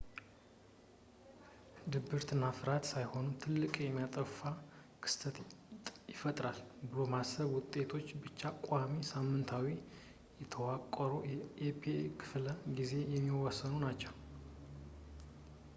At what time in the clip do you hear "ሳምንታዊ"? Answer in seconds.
9.13-9.67